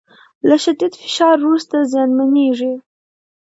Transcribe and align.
له 0.47 0.55
شدید 0.63 0.93
فشار 1.01 1.37
وروسته 1.41 1.75
زیانمنېږي 1.91 2.73